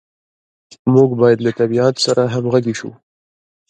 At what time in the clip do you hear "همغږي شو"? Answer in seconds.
2.33-2.89